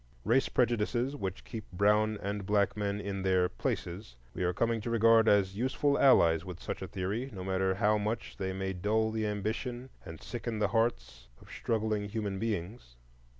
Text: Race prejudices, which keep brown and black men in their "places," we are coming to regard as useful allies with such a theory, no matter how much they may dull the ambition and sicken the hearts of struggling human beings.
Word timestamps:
Race 0.25 0.49
prejudices, 0.49 1.15
which 1.15 1.43
keep 1.43 1.71
brown 1.71 2.17
and 2.23 2.43
black 2.43 2.75
men 2.75 2.99
in 2.99 3.21
their 3.21 3.47
"places," 3.47 4.15
we 4.33 4.41
are 4.43 4.51
coming 4.51 4.81
to 4.81 4.89
regard 4.89 5.29
as 5.29 5.55
useful 5.55 5.95
allies 5.99 6.43
with 6.43 6.59
such 6.59 6.81
a 6.81 6.87
theory, 6.87 7.29
no 7.31 7.43
matter 7.43 7.75
how 7.75 7.99
much 7.99 8.35
they 8.37 8.51
may 8.51 8.73
dull 8.73 9.11
the 9.11 9.27
ambition 9.27 9.91
and 10.03 10.19
sicken 10.19 10.57
the 10.57 10.69
hearts 10.69 11.27
of 11.39 11.51
struggling 11.51 12.05
human 12.09 12.39
beings. 12.39 12.95